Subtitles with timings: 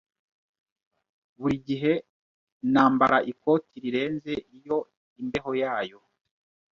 [1.39, 1.93] Buri gihe
[2.73, 4.77] nambara ikoti rirenze iyo
[5.21, 5.99] imbeho yayo.